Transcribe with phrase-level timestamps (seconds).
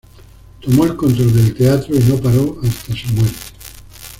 [0.61, 3.37] Tomó el control del teatro y no paró hasta su muerte.